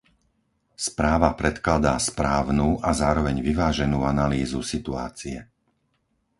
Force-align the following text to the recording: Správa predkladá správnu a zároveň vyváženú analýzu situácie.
Správa 0.87 1.29
predkladá 1.41 1.93
správnu 2.09 2.69
a 2.81 2.89
zároveň 3.01 3.35
vyváženú 3.49 3.99
analýzu 4.13 4.59
situácie. 4.73 5.37